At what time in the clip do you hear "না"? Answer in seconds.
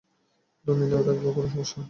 0.85-0.99